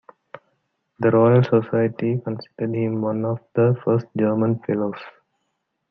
[0.97, 4.97] The Royal Society considers him one of the first German fellows.